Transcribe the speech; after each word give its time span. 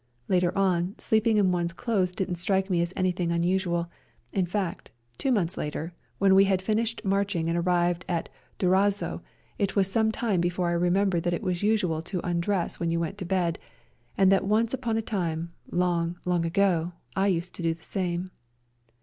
Later 0.27 0.51
on, 0.57 0.95
sleeping 0.97 1.37
in 1.37 1.51
one's 1.51 1.73
clothes 1.73 2.13
didn't 2.15 2.37
strike 2.37 2.71
me 2.71 2.81
as 2.81 2.91
anything 2.95 3.31
un 3.31 3.43
usual; 3.43 3.87
in 4.33 4.47
fact, 4.47 4.89
two 5.19 5.31
months 5.31 5.57
later, 5.57 5.93
when 6.17 6.33
we 6.33 6.45
had 6.45 6.59
finished 6.59 7.05
marching 7.05 7.47
and 7.47 7.55
arrived 7.55 8.03
at 8.09 8.27
Durazzo, 8.57 9.21
it 9.59 9.75
was 9.75 9.91
some 9.91 10.11
time 10.11 10.41
before 10.41 10.69
I 10.69 10.73
remembered 10.73 11.21
that 11.21 11.35
it 11.35 11.43
was 11.43 11.61
usual 11.61 12.01
to 12.01 12.19
undress 12.27 12.79
when 12.79 12.89
you 12.89 12.99
went 12.99 13.19
to 13.19 13.25
bed, 13.25 13.59
and 14.17 14.31
that 14.31 14.43
once 14.47 14.73
upon 14.73 14.97
a 14.97 15.03
time, 15.03 15.49
long, 15.69 16.17
long 16.25 16.47
ago, 16.47 16.93
I 17.15 17.27
used 17.27 17.53
to 17.53 17.61
do 17.61 17.75
the 17.75 17.83
same. 17.83 18.31